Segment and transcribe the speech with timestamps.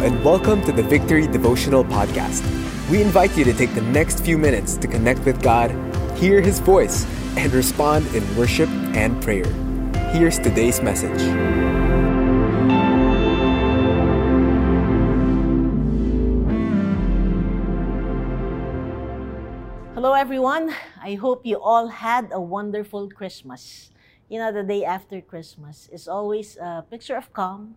[0.00, 2.46] and welcome to the Victory Devotional Podcast.
[2.88, 5.72] We invite you to take the next few minutes to connect with God,
[6.16, 7.04] hear His voice,
[7.36, 9.44] and respond in worship and prayer.
[10.14, 11.18] Here's today's message.
[19.94, 20.72] Hello, everyone.
[21.02, 23.90] I hope you all had a wonderful Christmas.
[24.28, 27.74] You know, the day after Christmas is always a picture of calm,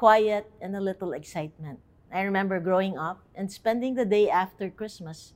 [0.00, 1.78] quiet, and a little excitement.
[2.08, 5.34] I remember growing up and spending the day after Christmas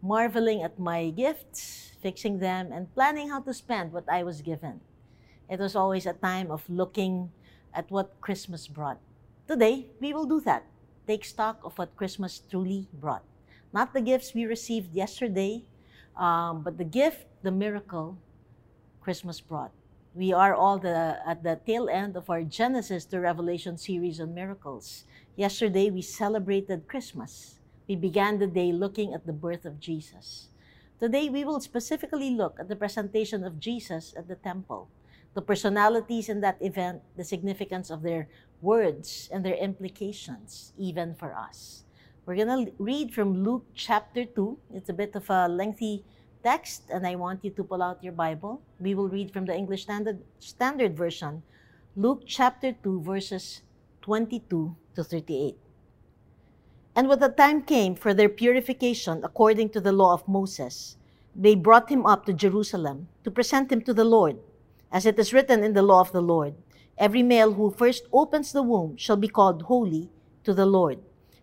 [0.00, 4.78] marveling at my gifts, fixing them, and planning how to spend what I was given.
[5.50, 7.34] It was always a time of looking
[7.74, 9.02] at what Christmas brought.
[9.48, 10.62] Today, we will do that.
[11.08, 13.26] Take stock of what Christmas truly brought.
[13.72, 15.66] Not the gifts we received yesterday,
[16.14, 18.16] um, but the gift, the miracle
[19.02, 19.72] Christmas brought.
[20.14, 24.32] We are all the, at the tail end of our Genesis to Revelation series on
[24.32, 25.02] miracles.
[25.34, 27.58] Yesterday, we celebrated Christmas.
[27.88, 30.50] We began the day looking at the birth of Jesus.
[31.00, 34.86] Today, we will specifically look at the presentation of Jesus at the temple,
[35.34, 38.28] the personalities in that event, the significance of their
[38.62, 41.82] words and their implications, even for us.
[42.24, 44.58] We're going to read from Luke chapter 2.
[44.74, 46.04] It's a bit of a lengthy
[46.44, 48.62] text, and I want you to pull out your Bible.
[48.78, 51.42] We will read from the English Standard, Standard Version,
[51.96, 53.62] Luke chapter 2, verses
[54.02, 55.56] 22 to 38.
[56.94, 60.96] And when the time came for their purification according to the law of Moses,
[61.34, 64.36] they brought him up to Jerusalem to present him to the Lord,
[64.92, 66.54] as it is written in the law of the Lord
[66.96, 70.10] Every male who first opens the womb shall be called holy
[70.44, 71.00] to the Lord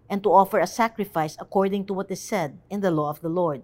[0.09, 3.29] and to offer a sacrifice according to what is said in the law of the
[3.29, 3.63] Lord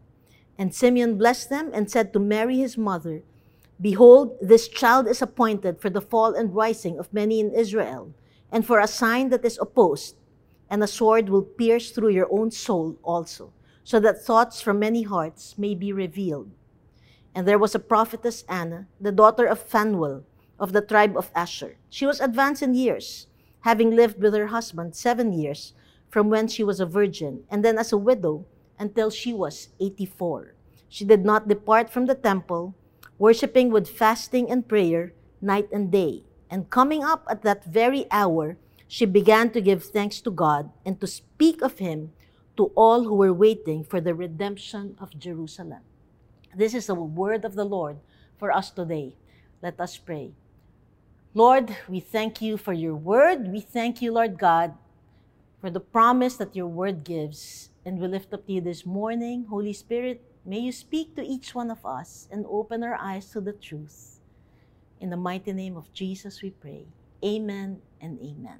[0.61, 3.23] And Simeon blessed them and said to Mary his mother,
[3.81, 8.13] Behold, this child is appointed for the fall and rising of many in Israel,
[8.51, 10.17] and for a sign that is opposed,
[10.69, 13.51] and a sword will pierce through your own soul also,
[13.83, 16.51] so that thoughts from many hearts may be revealed.
[17.33, 20.25] And there was a prophetess Anna, the daughter of Phanuel,
[20.59, 21.77] of the tribe of Asher.
[21.89, 23.25] She was advanced in years,
[23.61, 25.73] having lived with her husband seven years,
[26.11, 28.45] from when she was a virgin, and then as a widow
[28.81, 30.55] until she was 84.
[30.89, 32.73] She did not depart from the temple,
[33.19, 36.23] worshiping with fasting and prayer night and day.
[36.49, 40.99] And coming up at that very hour, she began to give thanks to God and
[40.99, 42.11] to speak of him
[42.57, 45.85] to all who were waiting for the redemption of Jerusalem.
[46.53, 47.97] This is the word of the Lord
[48.37, 49.15] for us today.
[49.61, 50.33] Let us pray.
[51.33, 53.47] Lord, we thank you for your word.
[53.47, 54.75] We thank you, Lord God,
[55.61, 57.70] for the promise that your word gives.
[57.85, 59.45] And we lift up to you this morning.
[59.49, 63.41] Holy Spirit, may you speak to each one of us and open our eyes to
[63.41, 64.19] the truth.
[64.99, 66.85] In the mighty name of Jesus, we pray.
[67.25, 68.59] Amen and amen.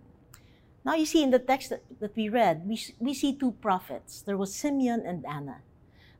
[0.83, 4.23] Now, you see, in the text that, that we read, we, we see two prophets.
[4.23, 5.61] There was Simeon and Anna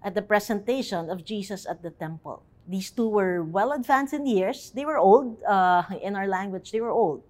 [0.04, 2.44] at the presentation of Jesus at the temple.
[2.68, 4.72] These two were well advanced in years.
[4.76, 5.42] They were old.
[5.44, 7.24] Uh, in our language, they were old.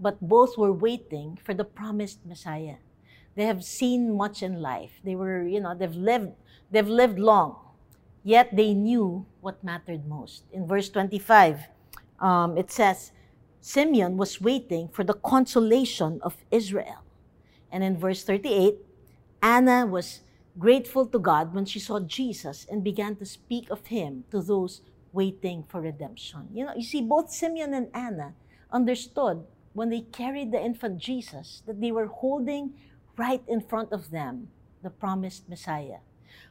[0.00, 2.82] But both were waiting for the promised Messiah.
[3.34, 5.00] They have seen much in life.
[5.04, 6.32] They were, you know, they've lived,
[6.70, 7.56] they've lived long.
[8.24, 10.44] Yet they knew what mattered most.
[10.52, 11.66] In verse 25,
[12.20, 13.12] um, it says,
[13.60, 17.02] Simeon was waiting for the consolation of Israel.
[17.70, 18.76] And in verse 38,
[19.42, 20.20] Anna was
[20.58, 24.82] grateful to God when she saw Jesus and began to speak of him to those
[25.12, 26.48] waiting for redemption.
[26.52, 28.34] You know, you see, both Simeon and Anna
[28.70, 32.74] understood when they carried the infant Jesus that they were holding
[33.16, 34.48] right in front of them
[34.82, 36.00] the promised Messiah.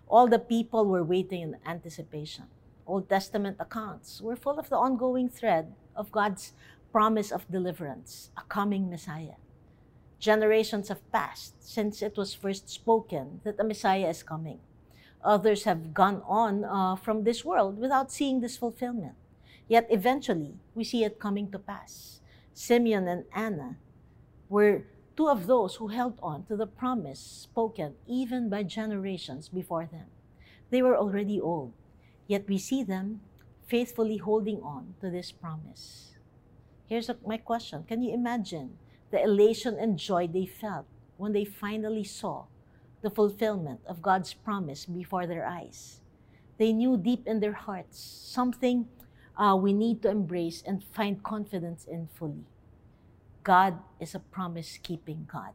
[0.08, 2.46] All the people were waiting in anticipation.
[2.86, 6.54] Old Testament accounts were full of the ongoing thread of God's
[6.92, 9.40] promise of deliverance, a coming Messiah.
[10.20, 14.60] Generations have passed since it was first spoken that the Messiah is coming.
[15.24, 19.16] Others have gone on uh, from this world without seeing this fulfillment.
[19.68, 22.20] Yet eventually, we see it coming to pass.
[22.54, 23.78] Simeon and Anna
[24.50, 24.84] were
[25.16, 30.08] two of those who held on to the promise spoken even by generations before them.
[30.70, 31.74] They were already old,
[32.28, 33.22] yet we see them
[33.68, 36.12] faithfully holding on to this promise.
[36.88, 38.78] Here's my question Can you imagine
[39.12, 40.86] the elation and joy they felt
[41.18, 42.46] when they finally saw
[43.02, 46.02] the fulfillment of God's promise before their eyes?
[46.58, 48.88] They knew deep in their hearts something
[49.38, 52.46] uh, we need to embrace and find confidence in fully.
[53.44, 55.54] God is a promise keeping God.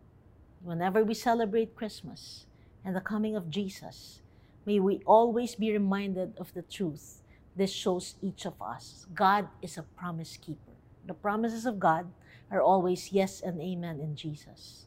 [0.61, 2.47] Whenever we celebrate Christmas
[2.85, 4.23] and the coming of Jesus,
[4.65, 7.23] may we always be reminded of the truth
[7.55, 9.07] this shows each of us.
[9.15, 10.75] God is a promise keeper.
[11.07, 12.11] The promises of God
[12.51, 14.87] are always yes and amen in Jesus.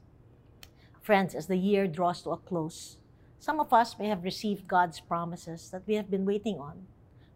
[1.01, 2.97] Friends, as the year draws to a close,
[3.39, 6.85] some of us may have received God's promises that we have been waiting on,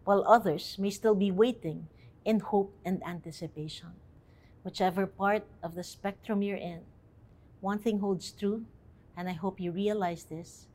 [0.03, 1.87] while others may still be waiting
[2.25, 4.02] in hope and anticipation
[4.63, 6.81] whichever part of the spectrum you're in,
[7.61, 8.65] one thing holds true,
[9.15, 10.67] and I hope you realize this,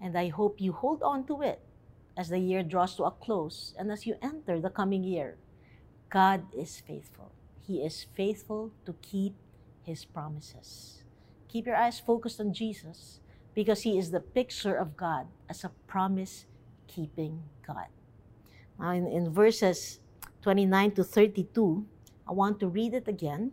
[0.00, 1.60] and I hope you hold on to it
[2.16, 5.36] as the year draws to a close and as you enter the coming year.
[6.08, 7.32] God is faithful.
[7.66, 9.34] He is faithful to keep
[9.82, 11.02] His promises.
[11.48, 13.20] Keep your eyes focused on Jesus
[13.54, 16.46] because He is the picture of God as a promise
[16.86, 17.88] keeping God.
[18.78, 20.00] Now, in, in verses
[20.42, 21.84] 29 to 32,
[22.28, 23.52] I want to read it again.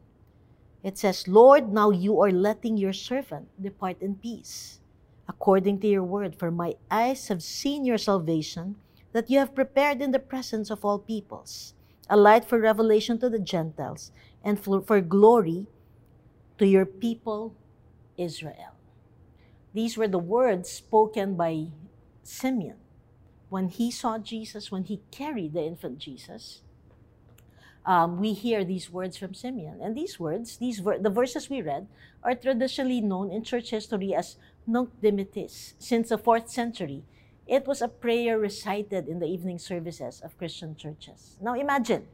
[0.83, 4.79] It says, Lord, now you are letting your servant depart in peace,
[5.29, 8.75] according to your word, for my eyes have seen your salvation,
[9.13, 11.73] that you have prepared in the presence of all peoples,
[12.09, 14.11] a light for revelation to the Gentiles,
[14.43, 15.67] and for, for glory
[16.57, 17.55] to your people
[18.17, 18.75] Israel.
[19.73, 21.67] These were the words spoken by
[22.23, 22.77] Simeon
[23.49, 26.62] when he saw Jesus, when he carried the infant Jesus
[27.85, 29.79] um, we hear these words from Simeon.
[29.81, 31.87] And these words, these ver- the verses we read,
[32.23, 35.73] are traditionally known in church history as Nunc Dimittis.
[35.79, 37.03] Since the fourth century,
[37.47, 41.35] it was a prayer recited in the evening services of Christian churches.
[41.41, 42.07] Now imagine,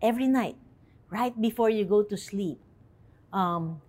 [0.00, 0.56] every night,
[1.10, 2.60] right before you go to sleep,
[3.32, 3.82] um,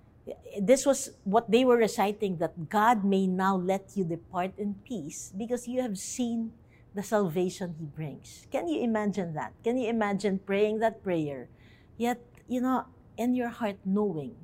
[0.60, 5.32] this was what they were reciting that God may now let you depart in peace
[5.38, 6.52] because you have seen
[6.98, 8.48] the salvation He brings.
[8.52, 9.54] Can you imagine that?
[9.64, 11.48] Can you imagine praying that prayer?
[11.96, 12.86] Yet, you know,
[13.16, 14.36] in your heart, knowing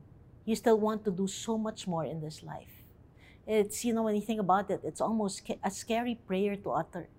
[0.46, 2.86] you still want to do so much more in this life.
[3.48, 7.10] It's, you know, when you think about it, it's almost a scary prayer to utter.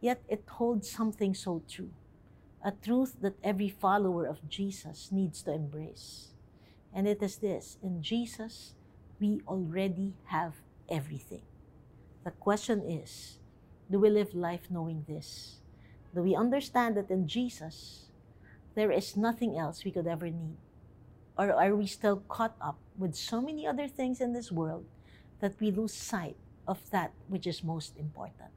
[0.00, 1.90] Yet it holds something so true
[2.66, 6.34] a truth that every follower of Jesus needs to embrace.
[6.92, 8.74] And it is this in Jesus,
[9.20, 10.54] we already have
[10.90, 11.42] everything.
[12.24, 13.38] The question is,
[13.90, 15.56] do we live life knowing this?
[16.14, 18.06] Do we understand that in Jesus,
[18.74, 20.56] there is nothing else we could ever need?
[21.38, 24.86] Or are we still caught up with so many other things in this world
[25.40, 26.36] that we lose sight
[26.66, 28.50] of that which is most important?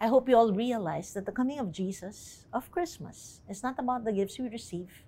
[0.00, 4.04] I hope you all realize that the coming of Jesus, of Christmas, is not about
[4.04, 5.04] the gifts we receive.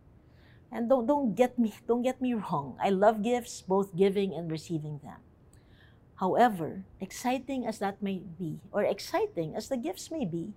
[0.70, 2.76] And don't, don't get me don't get me wrong.
[2.80, 5.18] I love gifts, both giving and receiving them.
[6.16, 10.54] However, exciting as that may be, or exciting as the gifts may be,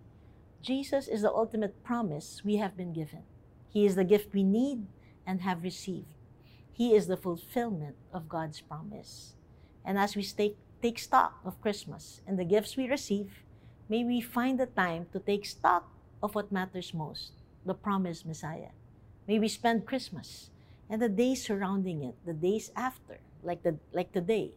[0.62, 3.24] Jesus is the ultimate promise we have been given.
[3.70, 4.86] He is the gift we need
[5.26, 6.14] and have received.
[6.72, 9.34] He is the fulfillment of God's promise.
[9.84, 13.44] And as we take, take stock of Christmas and the gifts we receive,
[13.90, 15.90] may we find the time to take stock
[16.22, 17.32] of what matters most
[17.66, 18.72] the promised Messiah.
[19.28, 20.52] May we spend Christmas
[20.90, 24.52] and the days surrounding it, the days after, like, the, like today,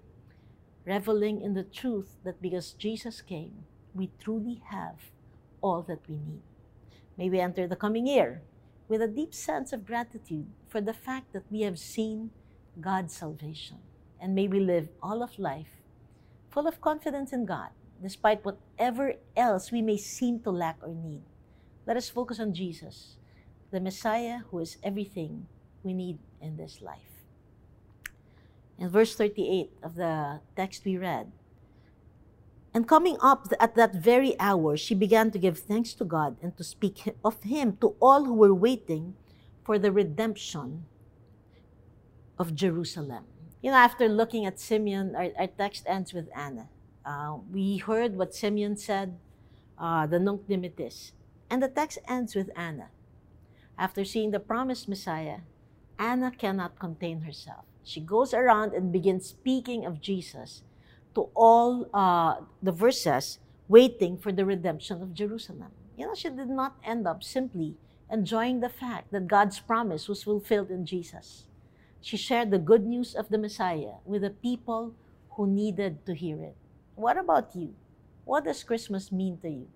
[0.85, 5.11] reveling in the truth that because Jesus came, we truly have
[5.61, 6.43] all that we need.
[7.17, 8.43] May we enter the coming year
[8.89, 12.31] with a deep sense of gratitude for the fact that we have seen
[12.81, 13.79] God's salvation.
[14.21, 15.81] And may we live all of life
[16.51, 17.71] full of confidence in God,
[18.03, 21.23] despite whatever else we may seem to lack or need.
[21.87, 23.17] Let us focus on Jesus,
[23.71, 25.47] the Messiah who is everything
[25.83, 27.10] we need in this life
[28.81, 31.31] in verse 38 of the text we read.
[32.73, 36.57] And coming up at that very hour, she began to give thanks to God and
[36.57, 39.15] to speak of Him to all who were waiting
[39.65, 40.87] for the redemption
[42.39, 43.25] of Jerusalem.
[43.61, 46.69] You know, after looking at Simeon, our, our text ends with Anna.
[47.05, 49.19] Uh, we heard what Simeon said,
[49.79, 51.13] uh, the Nunc Dimittis.
[51.51, 52.89] And the text ends with Anna.
[53.77, 55.41] After seeing the promised Messiah,
[55.99, 57.65] Anna cannot contain herself.
[57.91, 60.63] She goes around and begins speaking of Jesus
[61.17, 65.73] to all uh, the verses waiting for the redemption of Jerusalem.
[65.99, 67.75] You know, she did not end up simply
[68.09, 71.47] enjoying the fact that God's promise was fulfilled in Jesus.
[72.01, 74.95] She shared the good news of the Messiah with the people
[75.31, 76.55] who needed to hear it.
[76.95, 77.75] What about you?
[78.25, 79.67] What does Christmas mean to you?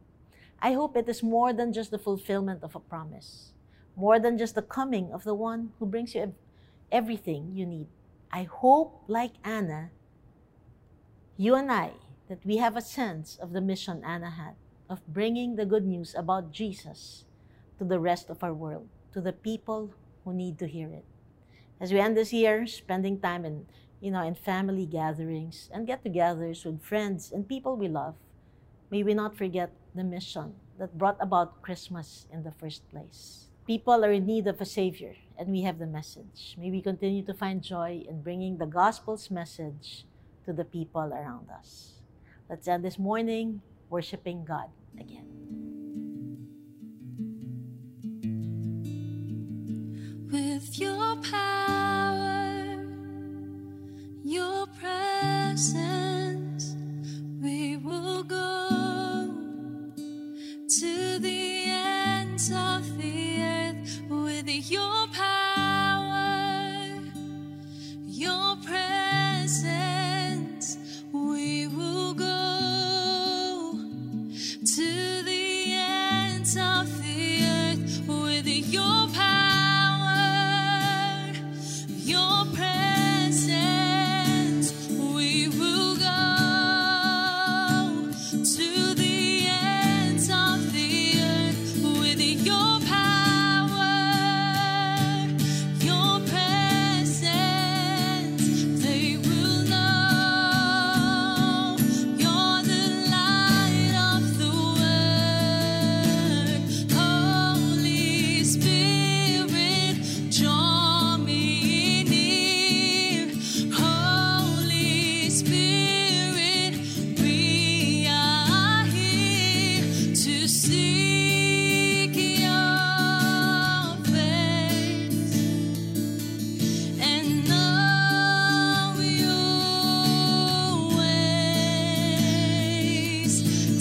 [0.63, 3.51] I hope it is more than just the fulfillment of a promise,
[3.97, 6.33] more than just the coming of the one who brings you
[6.93, 7.89] everything you need.
[8.35, 9.93] I hope, like Anna,
[11.37, 11.93] you and I,
[12.29, 14.57] that we have a sense of the mission Anna had
[14.91, 17.27] of bringing the good news about Jesus
[17.79, 21.05] to the rest of our world, to the people who need to hear it.
[21.81, 23.67] As we end this year, spending time in,
[24.01, 28.17] you know, in family gatherings and get-togethers with friends and people we love,
[28.91, 33.47] may we not forget the mission that brought about Christmas in the first place.
[33.67, 36.55] People are in need of a Savior, and we have the message.
[36.59, 40.05] May we continue to find joy in bringing the gospel's message
[40.45, 42.03] to the people around us.
[42.51, 44.69] Let's end this morning worshiping God
[45.01, 45.31] again.
[50.31, 52.85] With your power,
[54.23, 55.94] your presence,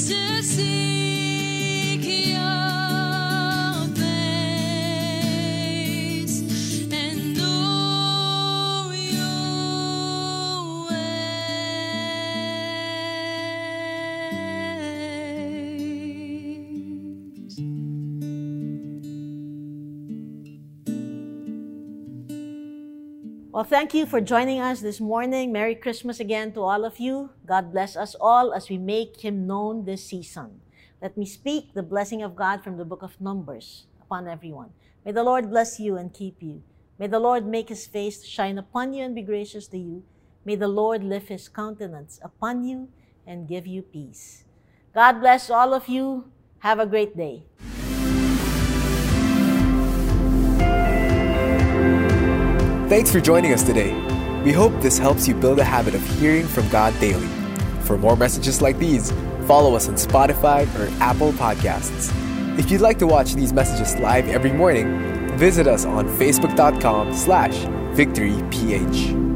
[0.10, 1.13] to seek
[23.54, 25.52] Well, thank you for joining us this morning.
[25.52, 27.30] Merry Christmas again to all of you.
[27.46, 30.60] God bless us all as we make Him known this season.
[31.04, 34.72] Let me speak the blessing of God from the book of Numbers upon everyone.
[35.06, 36.64] May the Lord bless you and keep you.
[36.98, 40.02] May the Lord make His face shine upon you and be gracious to you.
[40.46, 42.90] May the Lord lift His countenance upon you
[43.28, 44.46] and give you peace.
[44.96, 46.26] God bless all of you.
[46.66, 47.46] Have a great day.
[52.94, 53.92] Thanks for joining us today.
[54.44, 57.26] We hope this helps you build a habit of hearing from God daily.
[57.86, 59.10] For more messages like these,
[59.48, 62.12] follow us on Spotify or Apple Podcasts.
[62.60, 65.00] If you'd like to watch these messages live every morning,
[65.40, 67.56] visit us on facebook.com slash
[67.96, 69.33] victoryph.